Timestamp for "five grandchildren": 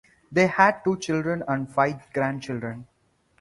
1.71-2.87